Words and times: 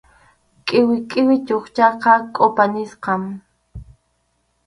Qʼiwi 0.67 0.95
qʼiwi 1.09 1.35
chukchaqa 1.47 2.13
kʼupa 2.33 2.63
nisqam. 2.73 3.21